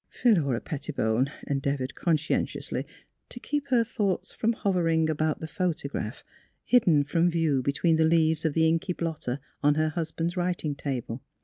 [0.21, 2.87] "Philura Pettibone endeavoured conscientiously
[3.29, 6.23] to keep her thoughts from hovering about the photograph,
[6.65, 11.21] hidden from view between the leaves of the inky blotter on her husband's writingi table.